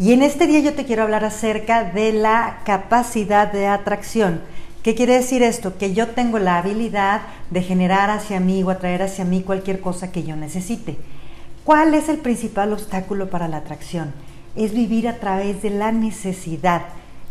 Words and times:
Y 0.00 0.12
en 0.12 0.22
este 0.22 0.46
día 0.46 0.60
yo 0.60 0.74
te 0.74 0.84
quiero 0.84 1.02
hablar 1.02 1.24
acerca 1.24 1.82
de 1.82 2.12
la 2.12 2.60
capacidad 2.64 3.50
de 3.50 3.66
atracción. 3.66 4.40
¿Qué 4.84 4.94
quiere 4.94 5.14
decir 5.14 5.42
esto? 5.42 5.76
Que 5.76 5.92
yo 5.92 6.06
tengo 6.08 6.38
la 6.38 6.58
habilidad 6.58 7.22
de 7.50 7.62
generar 7.62 8.08
hacia 8.08 8.38
mí 8.38 8.62
o 8.62 8.70
atraer 8.70 9.02
hacia 9.02 9.24
mí 9.24 9.42
cualquier 9.42 9.80
cosa 9.80 10.12
que 10.12 10.22
yo 10.22 10.36
necesite. 10.36 10.96
¿Cuál 11.64 11.94
es 11.94 12.08
el 12.08 12.18
principal 12.18 12.72
obstáculo 12.72 13.28
para 13.28 13.48
la 13.48 13.56
atracción? 13.56 14.14
Es 14.54 14.72
vivir 14.72 15.08
a 15.08 15.16
través 15.16 15.62
de 15.62 15.70
la 15.70 15.90
necesidad. 15.90 16.82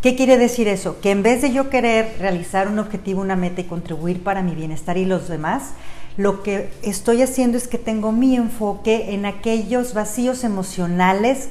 ¿Qué 0.01 0.17
quiere 0.17 0.37
decir 0.37 0.67
eso? 0.67 0.99
Que 0.99 1.11
en 1.11 1.23
vez 1.23 1.41
de 1.41 1.53
yo 1.53 1.69
querer 1.69 2.17
realizar 2.19 2.67
un 2.67 2.79
objetivo, 2.79 3.21
una 3.21 3.37
meta 3.37 3.61
y 3.61 3.63
contribuir 3.63 4.21
para 4.23 4.41
mi 4.41 4.53
bienestar 4.55 4.97
y 4.97 5.05
los 5.05 5.29
demás, 5.29 5.71
lo 6.17 6.43
que 6.43 6.69
estoy 6.81 7.21
haciendo 7.21 7.57
es 7.57 7.69
que 7.69 7.77
tengo 7.77 8.11
mi 8.11 8.35
enfoque 8.35 9.13
en 9.13 9.25
aquellos 9.25 9.93
vacíos 9.93 10.43
emocionales 10.43 11.47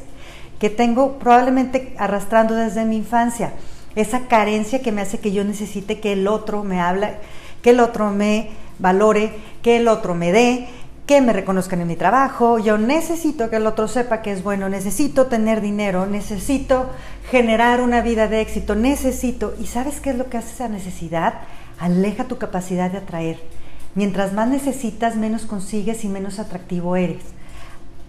que 0.59 0.71
tengo 0.71 1.19
probablemente 1.19 1.95
arrastrando 1.99 2.55
desde 2.55 2.85
mi 2.85 2.97
infancia. 2.97 3.53
Esa 3.95 4.29
carencia 4.29 4.83
que 4.83 4.93
me 4.93 5.03
hace 5.03 5.19
que 5.19 5.33
yo 5.33 5.45
necesite 5.45 6.01
que 6.01 6.13
el 6.13 6.29
otro 6.29 6.65
me 6.65 6.81
hable, 6.81 7.15
que 7.63 7.71
el 7.71 7.81
otro 7.81 8.11
me 8.11 8.51
valore, 8.79 9.33
que 9.63 9.79
el 9.79 9.89
otro 9.89 10.15
me 10.15 10.33
dé, 10.33 10.69
que 11.07 11.21
me 11.21 11.33
reconozcan 11.33 11.81
en 11.81 11.87
mi 11.87 11.97
trabajo, 11.97 12.59
yo 12.59 12.79
necesito 12.79 13.49
que 13.49 13.57
el 13.57 13.67
otro 13.67 13.87
sepa 13.87 14.23
que 14.23 14.33
es 14.33 14.43
bueno, 14.43 14.69
necesito 14.69 15.27
tener 15.27 15.61
dinero, 15.61 16.05
necesito 16.05 16.91
generar 17.31 17.81
una 17.81 18.01
vida 18.01 18.27
de 18.27 18.41
éxito, 18.41 18.75
necesito, 18.75 19.55
¿y 19.61 19.67
sabes 19.67 20.01
qué 20.01 20.11
es 20.11 20.19
lo 20.19 20.29
que 20.29 20.39
hace 20.39 20.53
esa 20.53 20.69
necesidad? 20.69 21.35
Aleja 21.79 22.25
tu 22.25 22.39
capacidad 22.39 22.91
de 22.91 22.99
atraer. 22.99 23.39
Mientras 23.95 24.33
más 24.33 24.49
necesitas, 24.49 25.15
menos 25.17 25.47
consigues 25.47 26.05
y 26.05 26.09
menos 26.09 26.41
atractivo 26.41 26.97
eres. 26.97 27.23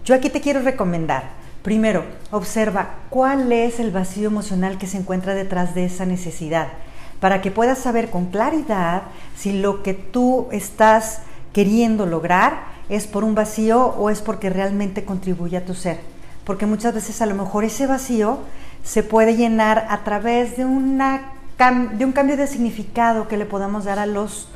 Yo 0.04 0.14
aquí 0.14 0.28
te 0.28 0.40
quiero 0.40 0.60
recomendar, 0.60 1.30
primero, 1.62 2.04
observa 2.30 2.90
cuál 3.10 3.52
es 3.52 3.80
el 3.80 3.90
vacío 3.90 4.28
emocional 4.28 4.78
que 4.78 4.86
se 4.86 4.98
encuentra 4.98 5.34
detrás 5.34 5.74
de 5.74 5.84
esa 5.84 6.06
necesidad, 6.06 6.68
para 7.20 7.40
que 7.42 7.50
puedas 7.50 7.78
saber 7.78 8.10
con 8.10 8.26
claridad 8.26 9.02
si 9.36 9.52
lo 9.52 9.82
que 9.82 9.94
tú 9.94 10.48
estás 10.52 11.20
queriendo 11.52 12.06
lograr 12.06 12.78
es 12.88 13.06
por 13.06 13.24
un 13.24 13.34
vacío 13.34 13.86
o 13.86 14.10
es 14.10 14.22
porque 14.22 14.50
realmente 14.50 15.04
contribuye 15.04 15.56
a 15.56 15.64
tu 15.64 15.74
ser. 15.74 16.00
Porque 16.44 16.66
muchas 16.66 16.94
veces 16.94 17.20
a 17.20 17.26
lo 17.26 17.34
mejor 17.34 17.64
ese 17.64 17.86
vacío 17.86 18.38
se 18.82 19.02
puede 19.02 19.36
llenar 19.36 19.86
a 19.90 20.04
través 20.04 20.56
de, 20.56 20.64
una, 20.64 21.32
de 21.92 22.04
un 22.04 22.12
cambio 22.12 22.36
de 22.36 22.46
significado 22.46 23.28
que 23.28 23.36
le 23.36 23.44
podamos 23.44 23.84
dar 23.84 23.98
a 23.98 24.06
los 24.06 24.48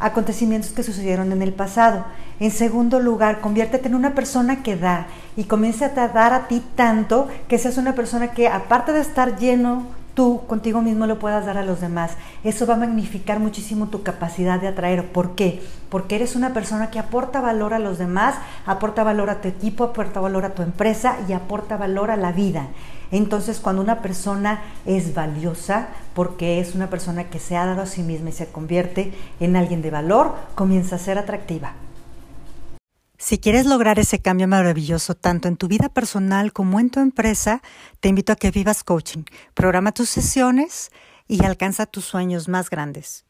acontecimientos 0.00 0.72
que 0.72 0.82
sucedieron 0.82 1.30
en 1.30 1.42
el 1.42 1.52
pasado. 1.52 2.04
En 2.40 2.50
segundo 2.50 2.98
lugar, 3.00 3.40
conviértete 3.40 3.88
en 3.88 3.94
una 3.94 4.14
persona 4.14 4.62
que 4.62 4.76
da 4.76 5.06
y 5.36 5.44
comienza 5.44 5.86
a 5.86 6.08
dar 6.08 6.32
a 6.32 6.48
ti 6.48 6.62
tanto 6.74 7.28
que 7.48 7.58
seas 7.58 7.76
una 7.76 7.94
persona 7.94 8.32
que 8.32 8.48
aparte 8.48 8.92
de 8.92 9.00
estar 9.00 9.38
lleno 9.38 9.86
tú 10.14 10.42
contigo 10.46 10.82
mismo 10.82 11.06
lo 11.06 11.18
puedas 11.18 11.46
dar 11.46 11.56
a 11.58 11.64
los 11.64 11.80
demás. 11.80 12.12
Eso 12.44 12.66
va 12.66 12.74
a 12.74 12.78
magnificar 12.78 13.40
muchísimo 13.40 13.88
tu 13.88 14.02
capacidad 14.02 14.60
de 14.60 14.68
atraer. 14.68 15.12
¿Por 15.12 15.34
qué? 15.34 15.62
Porque 15.88 16.16
eres 16.16 16.36
una 16.36 16.52
persona 16.52 16.90
que 16.90 16.98
aporta 16.98 17.40
valor 17.40 17.74
a 17.74 17.78
los 17.78 17.98
demás, 17.98 18.34
aporta 18.66 19.04
valor 19.04 19.30
a 19.30 19.40
tu 19.40 19.48
equipo, 19.48 19.84
aporta 19.84 20.20
valor 20.20 20.44
a 20.44 20.54
tu 20.54 20.62
empresa 20.62 21.16
y 21.28 21.32
aporta 21.32 21.76
valor 21.76 22.10
a 22.10 22.16
la 22.16 22.32
vida. 22.32 22.68
Entonces, 23.12 23.58
cuando 23.58 23.82
una 23.82 24.02
persona 24.02 24.62
es 24.86 25.14
valiosa, 25.14 25.88
porque 26.14 26.60
es 26.60 26.74
una 26.74 26.90
persona 26.90 27.30
que 27.30 27.38
se 27.38 27.56
ha 27.56 27.66
dado 27.66 27.82
a 27.82 27.86
sí 27.86 28.02
misma 28.02 28.30
y 28.30 28.32
se 28.32 28.46
convierte 28.46 29.12
en 29.40 29.56
alguien 29.56 29.82
de 29.82 29.90
valor, 29.90 30.34
comienza 30.54 30.96
a 30.96 30.98
ser 30.98 31.18
atractiva. 31.18 31.74
Si 33.18 33.38
quieres 33.38 33.66
lograr 33.66 33.98
ese 33.98 34.20
cambio 34.20 34.48
maravilloso 34.48 35.14
tanto 35.14 35.46
en 35.46 35.56
tu 35.56 35.68
vida 35.68 35.90
personal 35.90 36.54
como 36.54 36.80
en 36.80 36.88
tu 36.88 37.00
empresa, 37.00 37.60
te 38.00 38.08
invito 38.08 38.32
a 38.32 38.36
que 38.36 38.50
vivas 38.50 38.82
coaching. 38.82 39.24
Programa 39.52 39.92
tus 39.92 40.08
sesiones 40.08 40.90
y 41.28 41.44
alcanza 41.44 41.84
tus 41.84 42.06
sueños 42.06 42.48
más 42.48 42.70
grandes. 42.70 43.26